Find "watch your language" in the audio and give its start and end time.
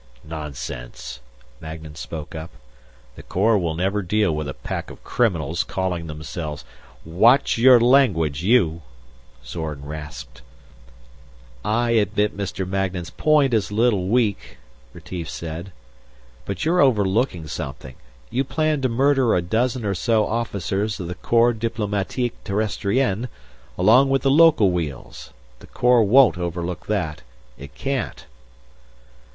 7.05-8.41